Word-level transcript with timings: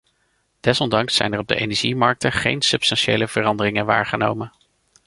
Desondanks 0.59 1.15
zijn 1.15 1.33
er 1.33 1.39
op 1.39 1.47
de 1.47 1.55
energiemarkten 1.55 2.31
geen 2.31 2.61
substantiële 2.61 3.27
veranderingen 3.27 3.85
waargenomen. 3.85 4.53